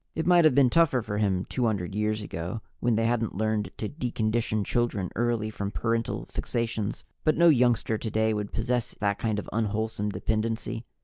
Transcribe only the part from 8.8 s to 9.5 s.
that kind of